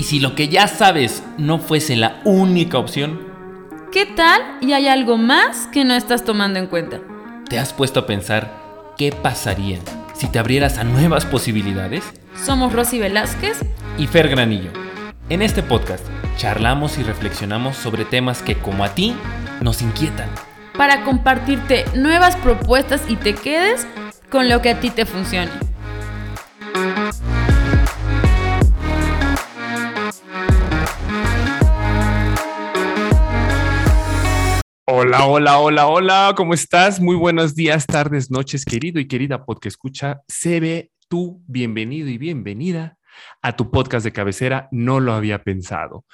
[0.00, 3.20] ¿Y si lo que ya sabes no fuese la única opción?
[3.92, 7.02] ¿Qué tal y hay algo más que no estás tomando en cuenta?
[7.50, 8.50] ¿Te has puesto a pensar
[8.96, 9.78] qué pasaría
[10.14, 12.02] si te abrieras a nuevas posibilidades?
[12.34, 13.58] Somos Rosy Velázquez
[13.98, 14.70] y Fer Granillo.
[15.28, 16.06] En este podcast
[16.38, 19.14] charlamos y reflexionamos sobre temas que como a ti
[19.60, 20.30] nos inquietan.
[20.78, 23.86] Para compartirte nuevas propuestas y te quedes
[24.30, 25.50] con lo que a ti te funcione.
[34.92, 36.98] Hola, hola, hola, hola, ¿cómo estás?
[36.98, 40.22] Muy buenos días, tardes, noches, querido y querida podcast escucha.
[40.26, 42.98] Se ve tú bienvenido y bienvenida
[43.40, 46.04] a tu podcast de cabecera, no lo había pensado.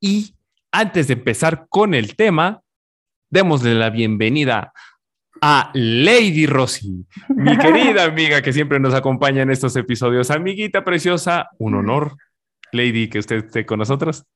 [0.00, 0.34] Y
[0.72, 2.62] antes de empezar con el tema,
[3.30, 4.72] démosle la bienvenida
[5.40, 10.32] a Lady Rosy, mi querida amiga que siempre nos acompaña en estos episodios.
[10.32, 12.16] Amiguita preciosa, un honor,
[12.72, 14.26] Lady, que usted esté con nosotros.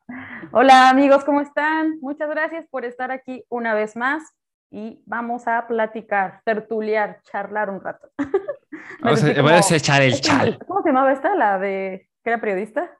[0.52, 2.00] Hola amigos, ¿cómo están?
[2.00, 4.34] Muchas gracias por estar aquí una vez más
[4.68, 8.08] y vamos a platicar, tertuliar, charlar un rato.
[9.00, 9.22] Vamos
[9.70, 10.58] a, echar el chal.
[10.66, 11.34] ¿Cómo se llamaba esta?
[11.36, 12.90] La de que era periodista.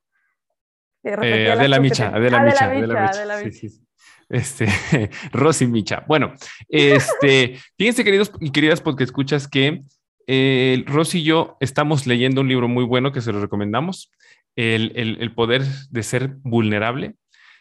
[1.03, 3.67] Eh, Adela Micha, Adela Micha, Adela Micha.
[4.29, 4.69] Este,
[5.33, 6.05] Rosy Micha.
[6.07, 6.35] Bueno,
[6.69, 9.83] este, fíjense, queridos y queridas, porque escuchas que
[10.27, 14.13] eh, Rosy y yo estamos leyendo un libro muy bueno que se lo recomendamos,
[14.55, 17.17] el, el poder de ser vulnerable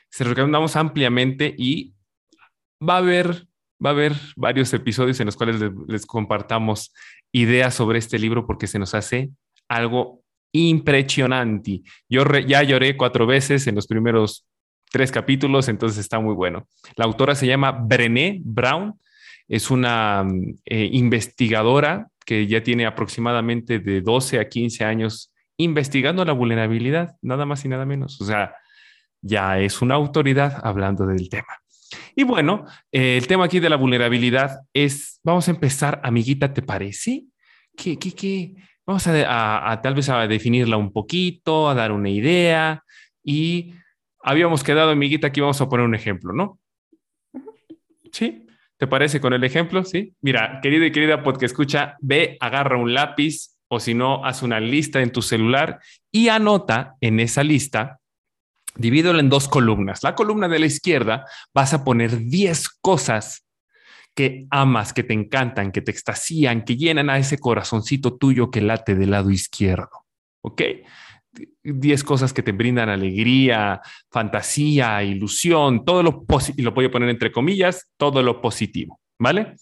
[0.10, 1.94] se recomendamos ampliamente y
[2.88, 3.48] va a haber,
[3.84, 6.94] va a haber varios episodios en los cuales les, compartamos
[7.32, 9.30] ideas sobre este libro porque se nos hace
[9.68, 11.82] algo impresionante.
[12.10, 14.48] Yo ya lloré cuatro veces en los primeros
[14.92, 16.68] tres capítulos, entonces está muy bueno.
[16.96, 19.00] La autora se llama Brené Brown,
[19.48, 20.28] es una
[20.66, 27.46] eh, investigadora que ya tiene aproximadamente de 12 a 15 años investigando la vulnerabilidad, nada
[27.46, 28.22] más y nada menos.
[28.22, 28.56] O sea,
[29.22, 31.60] ya es una autoridad hablando del tema.
[32.16, 36.62] Y bueno, eh, el tema aquí de la vulnerabilidad es, vamos a empezar, amiguita, ¿te
[36.62, 37.26] parece?
[37.76, 38.56] ¿Qué, qué, qué?
[38.86, 42.84] Vamos a, tal vez a definirla un poquito, a dar una idea
[43.24, 43.74] y
[44.22, 46.60] habíamos quedado, amiguita, aquí vamos a poner un ejemplo, ¿no?
[48.12, 48.46] ¿Sí?
[48.78, 49.84] ¿Te parece con el ejemplo?
[49.84, 50.14] Sí.
[50.22, 54.60] Mira, querida y querida porque escucha, ve, agarra un lápiz o si no, haz una
[54.60, 55.80] lista en tu celular
[56.12, 57.99] y anota en esa lista
[58.76, 60.04] Divídelo en dos columnas.
[60.04, 63.46] La columna de la izquierda vas a poner 10 cosas
[64.16, 68.62] que amas, que te encantan, que te extasían, que llenan a ese corazoncito tuyo que
[68.62, 70.06] late del lado izquierdo.
[70.42, 70.62] ¿Ok?
[71.64, 73.82] 10 cosas que te brindan alegría,
[74.12, 79.00] fantasía, ilusión, todo lo positivo, y lo voy a poner entre comillas, todo lo positivo,
[79.20, 79.56] ¿vale?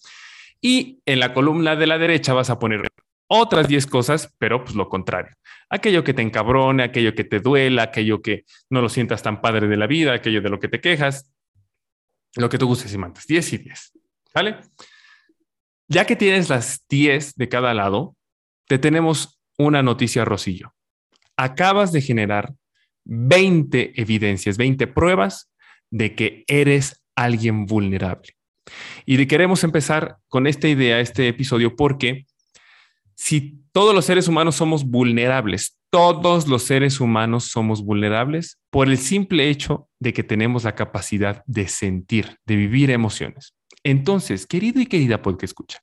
[0.62, 2.81] Y en la columna de la derecha vas a poner
[3.28, 5.36] otras 10 cosas, pero pues lo contrario.
[5.70, 9.68] Aquello que te encabrone, aquello que te duela, aquello que no lo sientas tan padre
[9.68, 11.32] de la vida, aquello de lo que te quejas,
[12.36, 13.28] lo que tú gustes y mandas.
[13.28, 13.94] 10 y 10.
[14.34, 14.58] ¿Vale?
[15.88, 18.16] Ya que tienes las 10 de cada lado,
[18.68, 20.74] te tenemos una noticia, Rosillo.
[21.36, 22.54] Acabas de generar
[23.06, 25.50] 20 evidencias, 20 pruebas
[25.90, 28.36] de que eres alguien vulnerable.
[29.06, 32.26] Y queremos empezar con esta idea, este episodio, porque
[33.18, 39.00] si todos los seres humanos somos vulnerables, todos los seres humanos somos vulnerables por el
[39.00, 43.56] simple hecho de que tenemos la capacidad de sentir, de vivir emociones.
[43.84, 45.80] Entonces, querido y querida que escucha,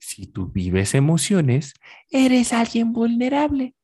[0.00, 1.72] si tú vives emociones,
[2.10, 3.74] eres alguien vulnerable.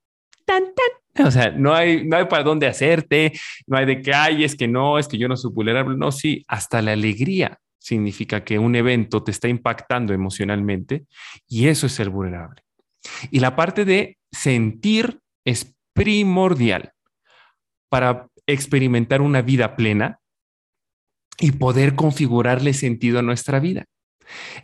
[0.45, 1.27] Tan, tan.
[1.27, 3.33] O sea, no hay, no hay para dónde hacerte,
[3.67, 5.97] no hay de que, hay, es que no, es que yo no soy vulnerable.
[5.97, 11.07] No, sí, hasta la alegría significa que un evento te está impactando emocionalmente
[11.49, 12.63] y eso es ser vulnerable.
[13.31, 16.93] Y la parte de sentir es primordial
[17.89, 20.21] para experimentar una vida plena
[21.39, 23.87] y poder configurarle sentido a nuestra vida.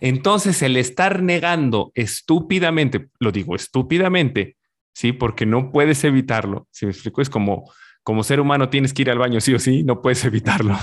[0.01, 4.57] Entonces, el estar negando estúpidamente, lo digo estúpidamente,
[4.95, 6.67] sí, porque no puedes evitarlo.
[6.71, 7.71] Si me explico, es como
[8.09, 10.79] como ser humano tienes que ir al baño sí o sí, no puedes evitarlo,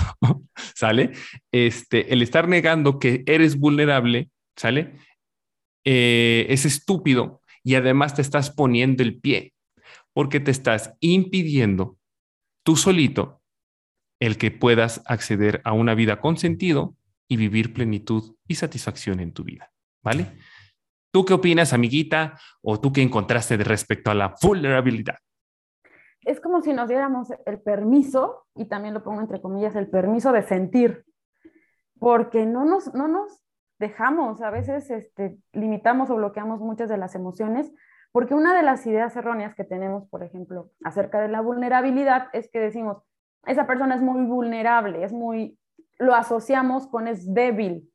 [0.76, 1.10] ¿sale?
[1.50, 4.92] Este, el estar negando que eres vulnerable, ¿sale?
[5.84, 9.52] Eh, es estúpido y además te estás poniendo el pie
[10.12, 11.98] porque te estás impidiendo
[12.62, 13.42] tú solito
[14.20, 16.94] el que puedas acceder a una vida con sentido
[17.26, 20.38] y vivir plenitud y satisfacción en tu vida, ¿vale?
[21.12, 22.38] ¿Tú qué opinas, amiguita?
[22.62, 25.16] ¿O tú qué encontraste respecto a la vulnerabilidad?
[26.20, 30.30] Es como si nos diéramos el permiso, y también lo pongo entre comillas, el permiso
[30.30, 31.04] de sentir,
[31.98, 33.42] porque no nos, no nos
[33.78, 37.72] dejamos, a veces este, limitamos o bloqueamos muchas de las emociones
[38.12, 42.50] Porque una de las ideas erróneas que tenemos, por ejemplo, acerca de la vulnerabilidad es
[42.50, 43.02] que decimos,
[43.44, 45.58] esa persona es muy vulnerable, es muy,
[45.98, 47.92] lo asociamos con es débil,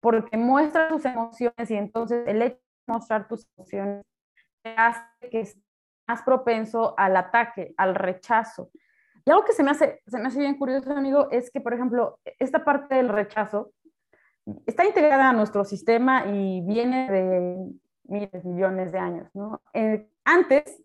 [0.00, 4.04] porque muestra tus emociones y entonces el hecho de mostrar tus emociones
[4.76, 5.62] hace que estés
[6.06, 8.70] más propenso al ataque, al rechazo.
[9.24, 11.74] Y algo que se me hace, se me hace bien curioso, amigo, es que, por
[11.74, 13.72] ejemplo, esta parte del rechazo
[14.66, 17.72] está integrada a nuestro sistema y viene de
[18.04, 19.62] miles, millones de años, ¿no?
[19.72, 20.82] Eh, antes,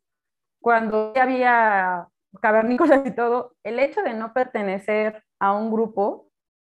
[0.59, 2.07] cuando ya había
[2.41, 6.29] cavernícolas y todo, el hecho de no pertenecer a un grupo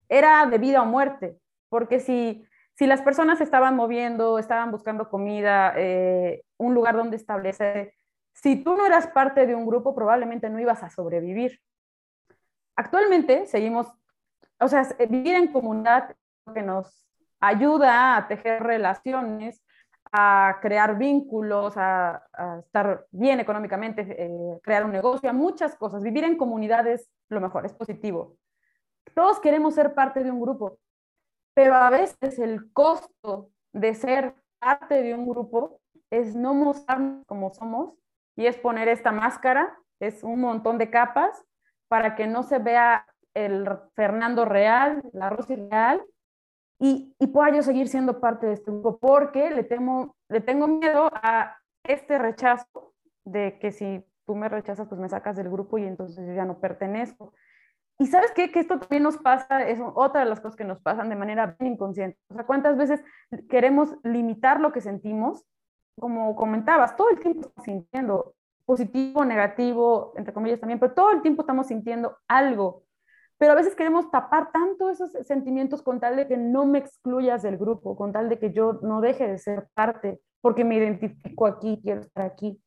[0.07, 1.37] era de vida o muerte,
[1.69, 2.45] porque si,
[2.75, 7.93] si las personas estaban moviendo, estaban buscando comida, eh, un lugar donde establecer,
[8.33, 11.59] si tú no eras parte de un grupo, probablemente no ibas a sobrevivir.
[12.75, 13.87] Actualmente seguimos,
[14.59, 16.15] o sea, vivir en comunidad
[16.53, 17.03] que nos
[17.39, 19.61] ayuda a tejer relaciones,
[20.11, 22.23] a crear vínculos, a,
[22.59, 26.03] estar bien económicamente, eh, crear un negocio, a muchas cosas.
[26.03, 28.35] Vivir en comunidad es lo mejor, es positivo.
[29.13, 30.79] Todos queremos ser parte de un grupo,
[31.53, 35.79] pero a veces el costo de ser parte de un grupo
[36.09, 37.93] es no mostrarnos como somos
[38.35, 41.43] y es poner esta máscara, es un montón de capas
[41.87, 46.03] para que no se vea el Fernando real, la Rosy real,
[46.79, 50.67] y, y, pueda yo seguir siendo parte de este grupo, porque le, temo, le tengo
[50.67, 52.93] miedo a este rechazo
[53.25, 56.45] de que si tú me rechazas, pues me sacas del grupo y entonces yo ya
[56.45, 57.33] no pertenezco.
[57.97, 58.51] Y sabes qué?
[58.51, 61.57] Que esto también nos pasa, es otra de las cosas que nos pasan de manera
[61.59, 62.17] bien inconsciente.
[62.29, 63.03] O sea, ¿cuántas veces
[63.49, 65.45] queremos limitar lo que sentimos
[65.99, 68.33] como comentabas, todo el tiempo estamos sintiendo,
[68.65, 72.83] positivo, negativo, entre comillas también, pero todo el tiempo estamos sintiendo algo.
[73.39, 77.41] Pero a veces queremos tapar tanto esos sentimientos con tal de que no me excluyas
[77.41, 81.47] del grupo, con tal de que yo no deje de ser parte, porque me identifico
[81.47, 82.61] aquí, quiero estar aquí.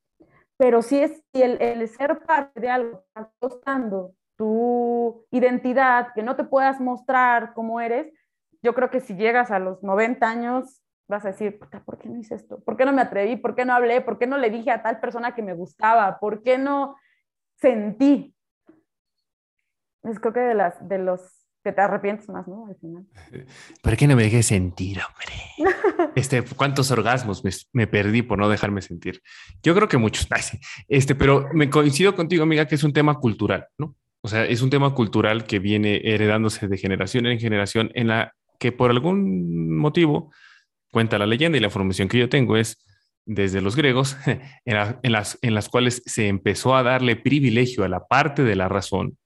[0.57, 3.05] Pero si es el, ser parte de algo
[3.39, 8.11] costando tu identidad, que no te puedas mostrar como eres,
[8.63, 12.19] yo creo que si llegas a los 90 años vas a decir, ¿por qué no
[12.19, 12.61] hice esto?
[12.61, 13.37] ¿Por qué no me atreví?
[13.37, 14.01] ¿Por qué no hablé?
[14.01, 16.19] ¿Por qué no le dije a tal persona que me gustaba?
[16.19, 16.97] ¿Por qué no
[17.57, 18.35] sentí?
[20.05, 21.21] Es creo que de, las, de los
[21.63, 22.67] que te arrepientes más, ¿no?
[22.67, 23.05] Al final.
[23.83, 25.73] ¿Por qué no me dejé sentir, hombre?
[26.15, 29.23] Este, ¿Cuántos orgasmos me, perdí por no dejarme sentir?
[29.63, 30.29] Yo creo que muchos,
[30.87, 33.97] este, pero me coincido contigo, amiga, que es un tema cultural, ¿no?
[34.21, 38.35] O sea, es un tema cultural que viene heredándose de generación en generación en la
[38.59, 40.33] que por algún motivo
[40.93, 42.85] cuenta la leyenda y la información que yo tengo es
[43.25, 44.17] desde los griegos,
[44.67, 48.69] en, las, en las cuales se empezó a darle privilegio a la parte de la
[48.69, 49.17] razón,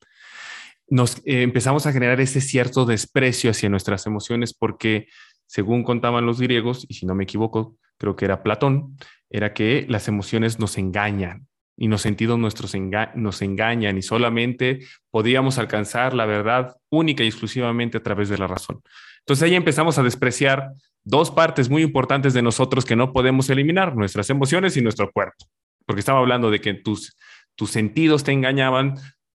[0.89, 5.09] nos eh, empezamos a generar ese cierto desprecio hacia nuestras emociones porque,
[5.47, 8.97] según contaban los griegos, y si no me equivoco, creo que era Platón,
[9.31, 11.47] era que las emociones nos engañan
[11.77, 12.75] y los sentidos nuestros
[13.15, 14.81] nos engañan y solamente
[15.11, 18.81] podíamos alcanzar la verdad única y exclusivamente a través de la razón.
[19.21, 20.71] Entonces ahí empezamos a despreciar
[21.05, 25.45] dos partes muy importantes de nosotros que no podemos eliminar, nuestras emociones y nuestro cuerpo.
[25.85, 27.17] Porque estaba hablando de que tus,
[27.55, 28.95] tus sentidos te engañaban,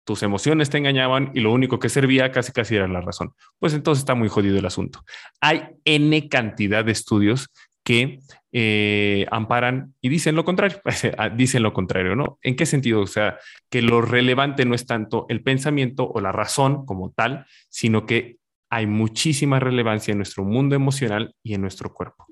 [0.07, 3.33] tus emociones te engañaban y lo único que servía casi casi era la razón.
[3.59, 5.05] Pues entonces está muy jodido el asunto.
[5.41, 7.49] Hay N cantidad de estudios
[7.83, 8.21] que
[8.53, 10.81] eh, amparan y dicen lo contrario,
[11.19, 12.39] ah, dicen lo contrario, ¿no?
[12.43, 13.01] ¿En qué sentido?
[13.01, 13.39] O sea,
[13.69, 18.37] que lo relevante no es tanto el pensamiento o la razón como tal, sino que
[18.71, 22.27] hay muchísima relevancia en nuestro mundo emocional y en nuestro cuerpo.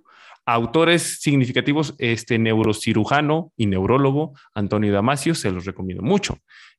[0.47, 6.39] Autores significativos, este neurocirujano y neurólogo Antonio Damasio, se los recomiendo mucho.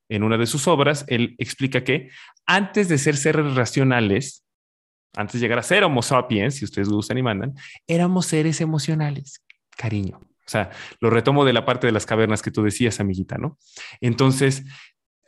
[0.09, 2.09] En una de sus obras, él explica que
[2.45, 4.45] antes de ser seres racionales,
[5.15, 7.55] antes de llegar a ser Homo sapiens, si ustedes gustan y mandan,
[7.87, 9.41] éramos seres emocionales,
[9.75, 10.19] cariño.
[10.19, 10.69] O sea,
[10.99, 13.57] lo retomo de la parte de las cavernas que tú decías, amiguita, ¿no?
[13.99, 14.63] Entonces,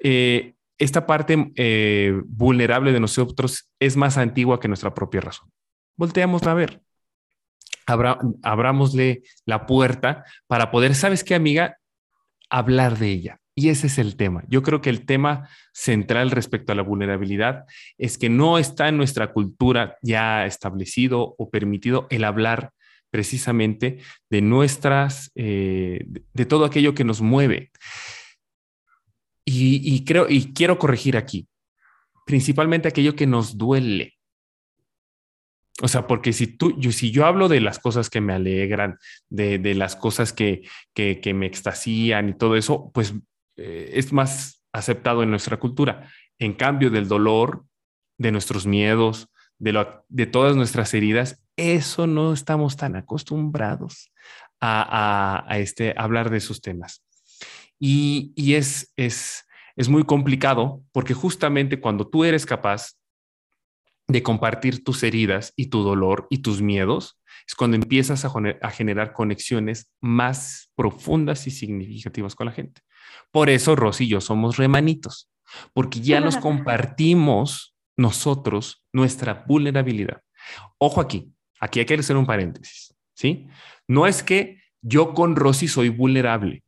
[0.03, 5.51] eh, esta parte eh, vulnerable de nosotros es más antigua que nuestra propia razón.
[5.95, 6.81] Volteamos a ver.
[7.87, 11.77] Abra, abramosle la puerta para poder, ¿sabes qué, amiga?
[12.49, 13.39] Hablar de ella.
[13.59, 14.43] Y ese es el tema.
[14.49, 17.65] Yo creo que el tema central respecto a la vulnerabilidad
[17.97, 22.71] es que no está en nuestra cultura ya establecido o permitido el hablar
[23.09, 23.97] precisamente
[24.29, 27.71] de nuestras, eh, de todo aquello que nos mueve.
[29.43, 31.47] Y, creo, y quiero corregir aquí,
[32.27, 34.19] principalmente aquello que nos duele.
[35.81, 38.99] O sea, porque si tú, yo, si yo hablo de las cosas que me alegran,
[39.29, 40.61] de, las cosas que,
[41.33, 43.15] me extasían y todo eso, pues
[43.57, 46.09] eh, es más aceptado en nuestra cultura.
[46.39, 47.65] En cambio, del dolor,
[48.17, 54.11] de nuestros miedos, de, todas nuestras heridas, eso no estamos tan acostumbrados
[54.61, 57.03] a, este, hablar de esos temas.
[57.79, 62.97] Y, es muy complicado porque justamente cuando tú eres capaz
[64.07, 69.13] de compartir tus heridas y tu dolor y tus miedos, es cuando empiezas a, generar
[69.13, 72.81] conexiones más profundas y significativas con la gente.
[73.31, 75.29] Por eso Rosy y yo somos remanitos,
[75.73, 80.21] porque ya nos compartimos nosotros nuestra vulnerabilidad.
[80.77, 83.47] Ojo aquí, aquí hay que hacer un paréntesis, ¿sí?
[83.87, 86.63] No es que yo con Rosy soy vulnerable,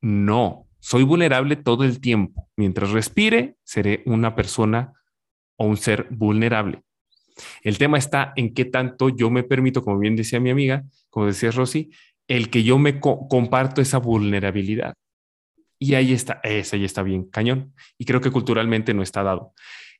[0.00, 2.50] no, soy vulnerable todo el tiempo.
[2.56, 4.92] Mientras respire, seré una persona
[5.56, 6.82] o un ser vulnerable.
[7.62, 11.26] El tema está en qué tanto yo me permito, como bien decía mi amiga, como
[11.26, 11.90] decía Rosy,
[12.28, 14.94] el que yo me comparto esa vulnerabilidad.
[15.84, 17.74] Y ahí está, ese ahí está bien cañón.
[17.98, 19.52] Y creo que culturalmente no está dado.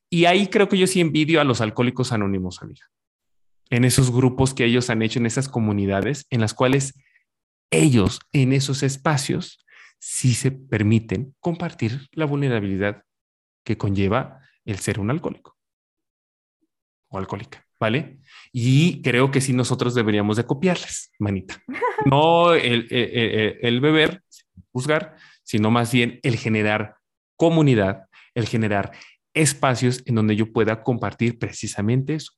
[0.08, 2.88] Y ahí creo que yo sí envidio a los alcohólicos anónimos, amiga.
[3.68, 6.94] En esos grupos que ellos han hecho, en esas comunidades, en las cuales
[7.70, 9.62] ellos, en esos espacios,
[9.98, 13.02] sí se permiten compartir la vulnerabilidad
[13.62, 15.58] que conlleva el ser un alcohólico
[17.08, 18.20] o alcohólica, ¿vale?
[18.52, 21.62] Y creo que sí nosotros deberíamos de copiarles, manita.
[22.06, 24.22] No el, el, el beber,
[24.72, 26.96] juzgar, sino más bien el generar
[27.36, 28.92] comunidad, el generar
[29.34, 32.32] espacios en donde yo pueda compartir precisamente eso,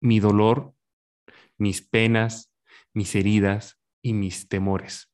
[0.00, 0.74] mi dolor,
[1.58, 2.52] mis penas,
[2.94, 5.10] mis heridas y mis temores.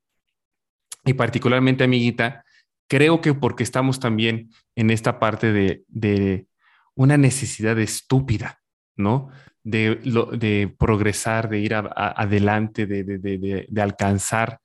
[1.04, 2.44] Y particularmente, amiguita,
[2.88, 6.46] creo que porque estamos también en esta parte de,
[6.94, 8.62] una necesidad estúpida
[8.96, 9.28] ¿no?
[9.62, 9.96] De,
[10.38, 14.60] de progresar, de ir adelante, de, de, alcanzar,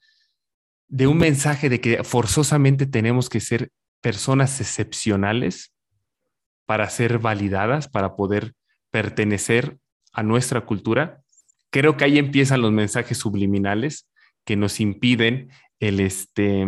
[0.91, 3.71] de un mensaje de que forzosamente tenemos que ser
[4.01, 5.73] personas excepcionales
[6.65, 8.53] para ser validadas, para poder
[8.91, 9.77] pertenecer
[10.11, 11.21] a nuestra cultura.
[11.69, 14.09] Creo que ahí empiezan los mensajes subliminales
[14.43, 16.65] que nos impiden el, este,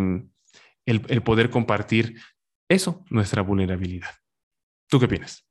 [0.86, 2.18] el poder compartir
[2.66, 4.10] eso, nuestra vulnerabilidad.
[4.88, 5.46] ¿Tú qué opinas?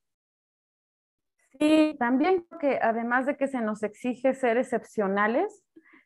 [1.60, 5.64] Sí, también que además de que se nos exige ser excepcionales,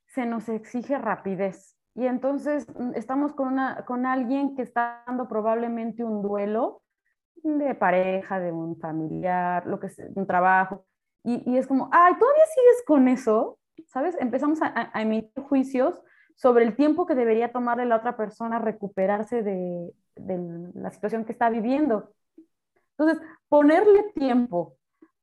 [0.08, 1.77] se nos exige rapidez.
[1.98, 6.82] Y entonces mm, estamos con, una, con alguien que está dando probablemente un duelo
[7.44, 10.86] de pareja, de un familiar, lo que sea, un trabajo.
[11.24, 13.60] Y, y, es como, ay, ¿todavía sigues con eso?
[13.88, 14.16] ¿Sabes?
[14.20, 16.02] Empezamos a, a, emitir juicios
[16.36, 21.34] sobre el tiempo que debería tomarle la otra persona recuperarse de, de la situación que
[21.34, 22.14] está viviendo.
[22.98, 24.78] Entonces, ponerle tiempo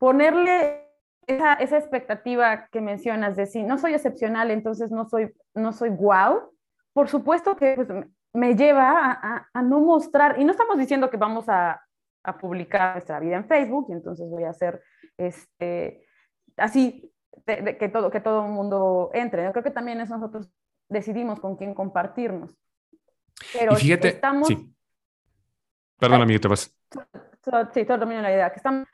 [0.04, 0.82] ponerle
[1.26, 5.88] esa, esa, expectativa que mencionas de si no soy excepcional, entonces no soy, no soy
[5.88, 6.52] wow,
[6.94, 7.88] por supuesto que pues,
[8.32, 11.84] me lleva a, a, no mostrar, y no estamos diciendo que vamos a,
[12.22, 14.82] a publicar nuestra vida en Facebook, y entonces voy a hacer
[15.18, 16.06] este,
[16.56, 17.12] así,
[17.44, 19.44] que, todo, que todo el mundo entre.
[19.44, 20.50] Yo creo que también es nosotros
[20.88, 22.56] decidimos con quién compartirnos.
[23.52, 24.48] Pero y fíjate, estamos...
[24.48, 24.72] Sí.
[25.98, 26.74] Perdón, amigo, te vas.
[27.72, 28.88] Sí, todo termino la idea, que estamos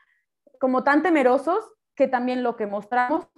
[0.58, 3.28] como tan temerosos que también lo que mostramos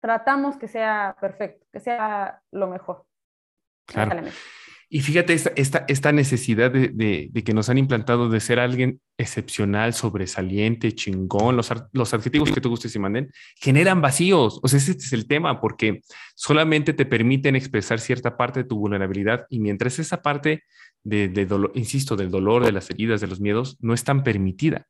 [0.00, 3.04] tratamos que sea perfecto, que sea lo mejor.
[3.86, 4.24] Claro.
[4.94, 10.92] Y fíjate esta, esta, necesidad de, que nos han implantado de ser alguien excepcional, sobresaliente,
[10.92, 14.60] chingón, los, los adjetivos que tú gustes y manden, generan vacíos.
[14.62, 16.02] O sea, ese es el tema, porque
[16.34, 20.64] solamente te permiten expresar cierta parte de tu vulnerabilidad y mientras esa parte
[21.02, 24.22] de, de dolor, insisto, del dolor, de las heridas, de los miedos, no es tan
[24.22, 24.86] permitida.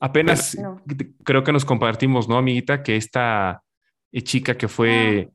[0.00, 0.58] Apenas
[1.22, 2.82] creo que nos compartimos, ¿no, amiguita?
[2.82, 3.62] Que esta
[4.10, 5.30] eh, chica que fue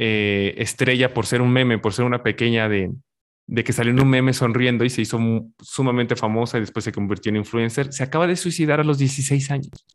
[0.00, 2.92] eh, estrella por ser un meme, por ser una pequeña de,
[3.48, 5.18] de que salió en un meme sonriendo y se hizo
[5.58, 9.50] sumamente famosa y después se convirtió en influencer, se acaba de suicidar a los 16
[9.50, 9.86] años.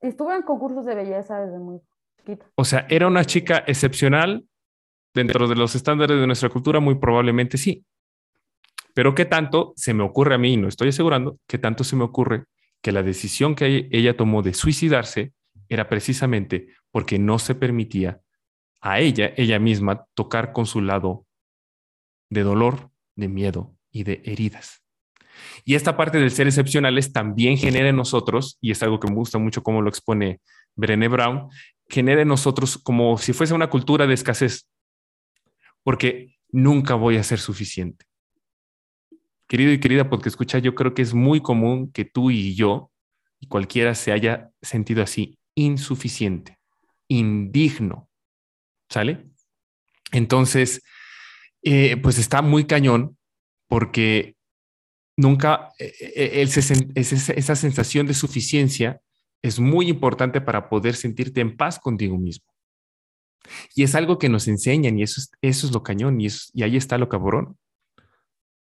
[0.00, 1.80] Estuvo en concursos de belleza desde muy
[2.16, 2.46] chiquita.
[2.54, 4.46] O sea, era una chica excepcional
[5.12, 7.84] dentro de los estándares de nuestra cultura, muy probablemente sí.
[8.94, 10.56] Pero ¿qué tanto se me ocurre a mí?
[10.56, 12.44] No estoy asegurando, ¿qué tanto se me ocurre
[12.80, 15.34] que la decisión que ella tomó de suicidarse
[15.68, 18.22] era precisamente porque no se permitía
[18.82, 21.24] a ella, ella misma, tocar con su lado
[22.28, 24.82] de dolor, de miedo y de heridas.
[25.64, 29.14] Y esta parte del ser excepcionales también genera en nosotros, y es algo que me
[29.14, 30.40] gusta mucho como lo expone
[30.74, 31.48] Brené Brown,
[31.88, 34.68] genera en nosotros como si fuese una cultura de escasez,
[35.84, 38.06] porque nunca voy a ser suficiente.
[39.46, 42.90] Querido y querida porque escucha, yo creo que es muy común que tú y yo
[43.38, 46.58] y cualquiera se haya sentido así, insuficiente,
[47.08, 48.08] indigno,
[48.92, 49.26] ¿sale?
[50.12, 50.82] Entonces,
[51.62, 53.16] eh, pues está muy cañón
[53.68, 54.36] porque
[55.16, 56.42] nunca eh, eh,
[56.94, 59.00] esa sensación de suficiencia
[59.42, 62.52] es muy importante para poder sentirte en paz contigo mismo.
[63.74, 66.62] Y es algo que nos enseñan y eso es, eso es lo cañón y, y
[66.62, 67.58] ahí está lo cabrón.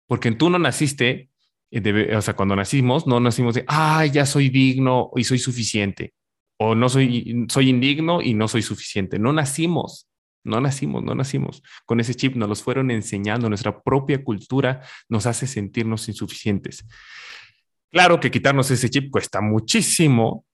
[0.07, 1.29] Porque tú no naciste,
[1.71, 6.13] eh, o sea, cuando nacimos, no nacimos de, ah, ya soy digno y soy suficiente.
[6.57, 9.17] O no soy, soy indigno y no soy suficiente.
[9.17, 10.08] No nacimos,
[10.43, 11.62] no nacimos, no nacimos.
[11.86, 13.50] Con ese chip nos los fueron enseñando.
[13.50, 16.86] Nuestra propia cultura nos hace sentirnos insuficientes.
[17.91, 20.46] Claro que quitarnos ese chip cuesta muchísimo,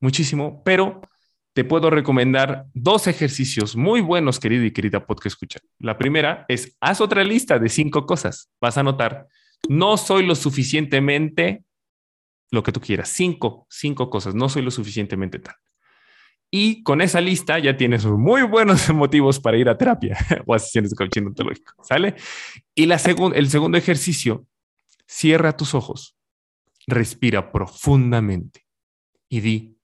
[0.00, 1.00] muchísimo, pero
[1.54, 5.60] te puedo recomendar dos ejercicios muy buenos, querido y querida podcast escucha.
[5.78, 8.50] La primera es, haz otra lista de cinco cosas.
[8.60, 9.26] Vas a notar,
[9.68, 11.64] no soy lo suficientemente
[12.50, 13.08] lo que tú quieras.
[13.08, 14.34] Cinco, cinco cosas.
[14.34, 15.56] No soy lo suficientemente tal.
[16.54, 20.58] Y con esa lista ya tienes muy buenos motivos para ir a terapia o a
[20.58, 21.82] sesiones de coaching ontológico.
[21.82, 22.14] ¿Sale?
[22.74, 23.00] Y la
[23.34, 24.46] el segundo ejercicio,
[25.06, 26.14] cierra tus ojos,
[26.86, 28.66] respira profundamente
[29.30, 29.78] y di,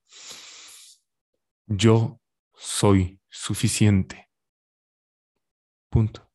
[1.67, 2.21] yo
[2.55, 4.29] soy suficiente.
[5.89, 6.31] Punto.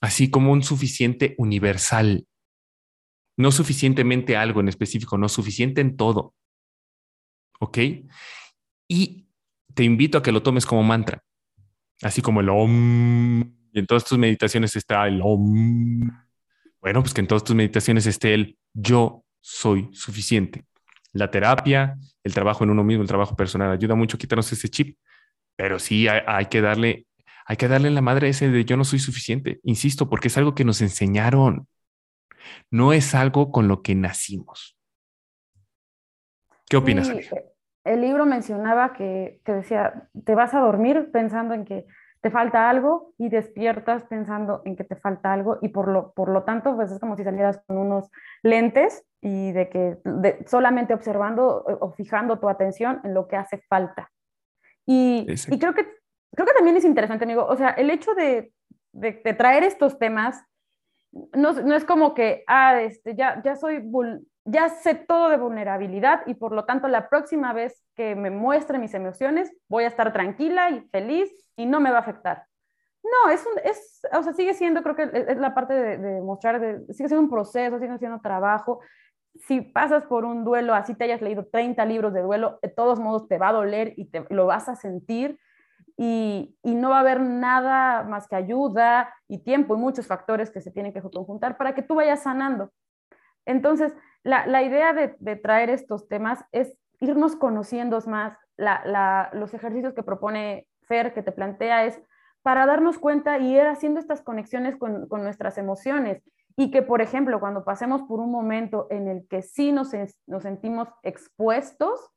[0.00, 2.26] Así como un suficiente universal.
[3.38, 6.34] No suficientemente algo en específico, no suficiente en todo.
[7.60, 7.78] ¿Ok?
[8.88, 9.25] Y
[9.76, 11.22] te invito a que lo tomes como mantra.
[12.02, 13.42] Así como el OM.
[13.72, 16.10] Y en todas tus meditaciones está el OM.
[16.80, 20.64] Bueno, pues que en todas tus meditaciones esté el yo soy suficiente
[21.16, 24.68] la terapia, el trabajo en uno mismo, el trabajo personal, ayuda mucho a quitarnos ese
[24.68, 24.98] chip,
[25.56, 27.06] pero sí hay, que darle,
[27.46, 30.54] hay que darle la madre ese de yo no soy suficiente, insisto, porque es algo
[30.54, 31.68] que nos enseñaron,
[32.70, 34.76] no es algo con lo que nacimos.
[36.68, 37.10] ¿Qué opinas?
[37.86, 41.86] El libro mencionaba que, que decía, te vas a dormir pensando en que
[42.20, 46.28] te falta algo y despiertas pensando en que te falta algo y por lo, por
[46.28, 48.10] lo tanto, pues es como si salieras con unos
[48.42, 49.98] lentes y de que
[50.46, 54.10] solamente observando o fijando tu atención en lo que hace falta.
[54.84, 55.86] Y, y, creo, que,
[56.34, 58.52] creo que también es interesante, amigo, o sea, el hecho de,
[58.92, 60.42] de, traer estos temas
[61.32, 63.80] no, no, es como que, ah, este, ya, ya soy,
[64.46, 68.78] ya sé todo de vulnerabilidad y por lo tanto la próxima vez que me muestre
[68.78, 72.46] mis emociones voy a estar tranquila y feliz y no me va a afectar.
[73.02, 76.20] No, es, un, es o sea, sigue siendo, creo que es la parte de, de
[76.22, 78.80] mostrar, de, sigue siendo un proceso, sigue siendo trabajo
[79.44, 82.98] si pasas por un duelo, así te hayas leído 30 libros de duelo, de todos
[82.98, 85.38] modos te va a doler y te, lo vas a sentir
[85.96, 90.50] y, y, no va a haber nada más que ayuda y tiempo y muchos factores
[90.50, 92.70] que se tienen que conjuntar para que tú vayas sanando.
[93.46, 98.36] Entonces, la, la idea de, de, traer estos temas es irnos conociendo más.
[98.56, 102.00] La, la, los ejercicios que propone Fer, que te plantea, es
[102.42, 106.22] para darnos cuenta y ir haciendo estas conexiones con, con nuestras emociones
[106.56, 109.90] y que, por ejemplo, cuando pasemos por un momento en el que sí nos,
[110.26, 112.10] nos sentimos expuestos,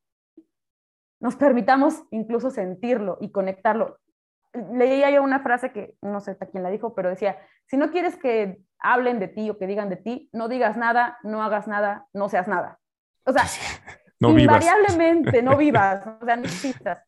[1.19, 3.99] nos permitamos incluso sentirlo y conectarlo.
[4.73, 7.37] Leía yo una frase que no sé a quién la dijo, pero decía,
[7.67, 11.17] si no quieres que hablen de ti o que digan de ti, no digas nada,
[11.23, 12.79] no hagas nada, no seas nada.
[13.25, 13.43] O sea,
[14.19, 17.03] no invariablemente no vivas, o sea, no existas.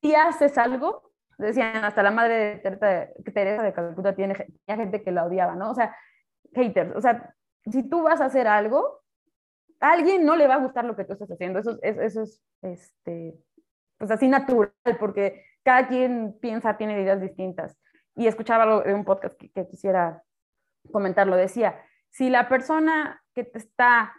[0.00, 5.12] Si haces algo, decían hasta la madre de Teresa de Calcuta tiene, tenía gente que
[5.12, 5.70] la odiaba, ¿no?
[5.70, 5.96] O sea,
[6.52, 6.94] haters.
[6.94, 7.34] O sea,
[7.64, 9.00] si tú vas a hacer algo,
[9.80, 11.58] a alguien no le va a gustar lo que tú estás haciendo.
[11.58, 13.34] Eso, es, eso es este,
[13.98, 17.78] pues así natural, porque cada quien piensa, tiene ideas distintas.
[18.14, 20.22] Y escuchaba algo de un podcast que, que quisiera
[20.92, 21.36] comentarlo.
[21.36, 24.14] Decía, si la persona que te está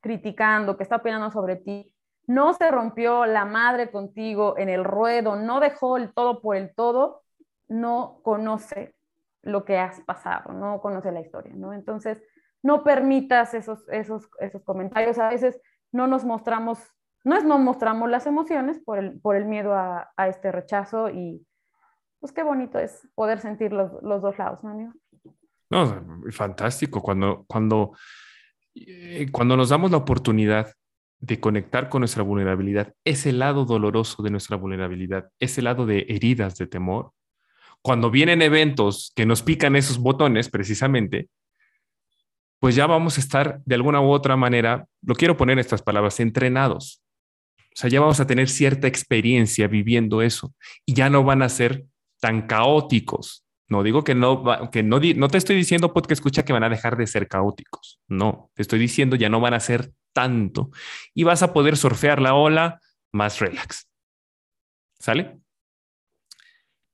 [0.00, 1.94] criticando, que está opinando sobre ti,
[2.26, 6.74] no se rompió la madre contigo en el ruedo, no dejó el todo por el
[6.74, 7.22] todo,
[7.68, 8.94] no conoce
[9.42, 11.72] lo que has pasado, no conoce la historia, ¿no?
[11.72, 12.22] Entonces,
[12.62, 15.18] no permitas esos, esos, esos comentarios.
[15.18, 15.60] A veces
[15.92, 16.78] no nos mostramos,
[17.22, 21.10] no es no mostramos las emociones por el, por el miedo a, a este rechazo
[21.10, 21.46] y
[22.20, 24.92] pues qué bonito es poder sentir los, los dos lados, ¿no, amigo?
[26.30, 27.02] Fantástico.
[27.02, 27.92] Cuando, cuando,
[28.74, 30.72] eh, cuando nos damos la oportunidad
[31.18, 36.56] de conectar con nuestra vulnerabilidad, ese lado doloroso de nuestra vulnerabilidad, ese lado de heridas,
[36.58, 37.12] de temor,
[37.82, 41.28] cuando vienen eventos que nos pican esos botones precisamente,
[42.58, 45.82] pues ya vamos a estar de alguna u otra manera, lo quiero poner en estas
[45.82, 47.02] palabras, entrenados.
[47.58, 50.54] O sea, ya vamos a tener cierta experiencia viviendo eso
[50.86, 51.84] y ya no van a ser
[52.20, 53.43] tan caóticos.
[53.68, 56.68] No digo que no, que no, no te estoy diciendo, podcast escucha, que van a
[56.68, 58.00] dejar de ser caóticos.
[58.08, 60.70] No, te estoy diciendo ya no van a ser tanto
[61.14, 62.80] y vas a poder surfear la ola
[63.12, 63.88] más relax.
[64.98, 65.38] ¿Sale?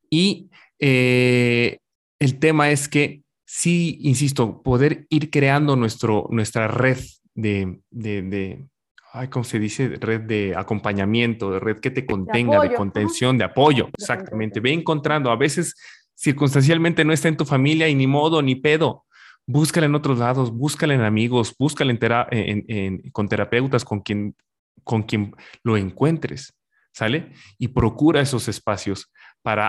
[0.08, 1.78] Y eh,
[2.18, 6.98] el tema es que sí, insisto, poder ir creando nuestro, nuestra red
[7.34, 8.66] de,
[9.12, 9.96] ay, ¿cómo se dice?
[10.00, 13.88] Red de acompañamiento, de red que te contenga, de, contención, de apoyo.
[13.96, 14.60] Exactamente.
[14.60, 15.30] Ve encontrando.
[15.30, 15.74] A veces
[16.20, 19.06] circunstancialmente no está en tu familia y ni modo, ni pedo.
[19.46, 21.96] Búscala en otros lados, búscala en amigos, búscala
[22.30, 24.36] en, con terapeutas, con quien,
[24.84, 26.54] con quien lo encuentres,
[26.92, 27.32] ¿sale?
[27.58, 29.10] Y procura esos espacios
[29.42, 29.68] para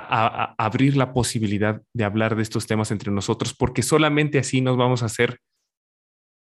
[0.57, 5.01] abrir la posibilidad de hablar de estos temas entre nosotros, porque solamente así nos vamos
[5.03, 5.39] a hacer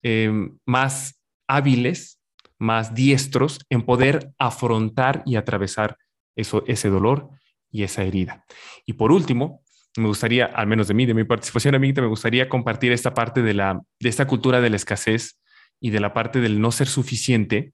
[0.03, 2.19] em, más hábiles
[2.63, 5.97] más diestros en poder afrontar y atravesar
[6.35, 7.29] eso, ese dolor
[7.69, 8.45] y esa herida.
[8.85, 9.62] Y por último,
[9.97, 13.13] me gustaría, al menos de mí, de mi participación, a mí me gustaría compartir esta
[13.13, 15.39] parte de, la, de esta cultura de la escasez
[15.79, 17.73] y de la parte del no ser suficiente,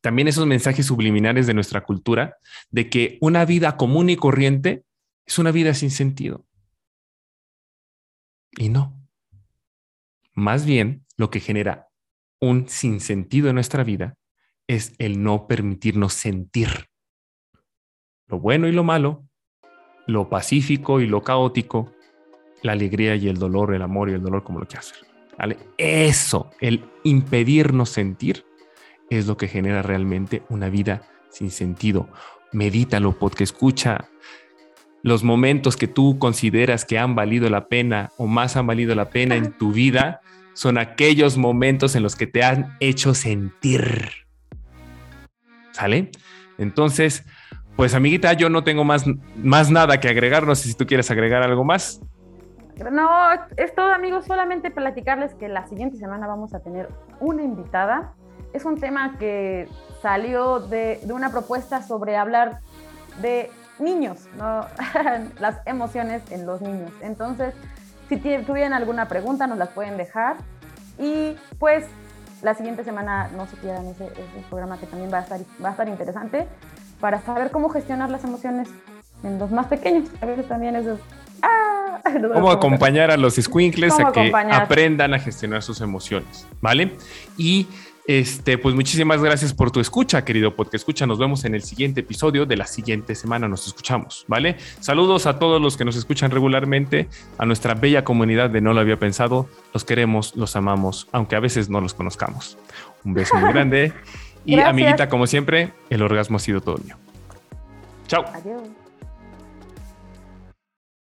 [0.00, 2.36] también esos mensajes subliminares de nuestra cultura
[2.70, 4.84] de que una vida común y corriente
[5.26, 6.46] es una vida sin sentido.
[8.56, 8.98] Y no.
[10.34, 11.88] Más bien, lo que genera
[12.40, 14.16] un sinsentido en nuestra vida
[14.66, 16.88] es el no permitirnos sentir
[18.32, 19.28] lo bueno y lo malo,
[20.12, 21.92] lo pacífico y lo caótico,
[22.62, 24.98] la alegría y el dolor, el amor y el dolor, como lo que hacer.
[25.38, 25.58] ¿vale?
[25.78, 28.44] Eso, el impedirnos sentir,
[29.10, 32.08] es lo que genera realmente una vida sin sentido.
[32.52, 34.08] Medítalo, porque escucha
[35.02, 39.10] los momentos que tú consideras que han valido la pena o más han valido la
[39.10, 40.20] pena en tu vida
[40.54, 44.10] son aquellos momentos en los que te han hecho sentir.
[45.72, 46.10] ¿Sale?
[46.58, 47.24] Entonces,
[47.76, 49.04] pues amiguita, yo no tengo más,
[49.36, 50.46] más nada que agregar.
[50.46, 52.00] No sé si tú quieres agregar algo más.
[52.90, 53.08] No,
[53.56, 56.88] es todo amigos, solamente platicarles que la siguiente semana vamos a tener
[57.20, 58.14] una invitada.
[58.52, 59.68] Es un tema que
[60.00, 62.60] salió de, de una propuesta sobre hablar
[63.20, 64.66] de niños, ¿no?
[65.40, 66.90] las emociones en los niños.
[67.00, 67.54] Entonces,
[68.08, 70.36] si tuvieran alguna pregunta, nos las pueden dejar.
[70.98, 71.86] Y pues
[72.42, 74.10] la siguiente semana no se pierdan ese,
[74.50, 76.46] programa que también va a, estar, va a estar interesante
[77.02, 78.68] para saber cómo gestionar las emociones
[79.24, 80.08] en los más pequeños.
[80.20, 80.86] A veces también es...
[81.42, 82.00] ¡Ah!
[82.34, 86.96] Cómo acompañar a los squinkles a que aprendan a gestionar sus emociones, ¿vale?
[87.36, 87.66] Y
[88.06, 91.06] este, pues muchísimas gracias por tu escucha, querido podcast escucha.
[91.06, 93.48] Nos vemos en el siguiente episodio de la siguiente semana.
[93.48, 94.56] Nos escuchamos, ¿vale?
[94.80, 98.80] Saludos a todos los que nos escuchan regularmente, a nuestra bella comunidad de No lo
[98.80, 99.48] había pensado.
[99.72, 102.58] Los queremos, los amamos, aunque a veces no los conozcamos.
[103.04, 103.92] Un beso muy grande.
[104.44, 106.96] Y amiguita, como siempre, el orgasmo ha sido todo mío.
[108.06, 108.24] Chao.
[108.34, 108.62] Adiós.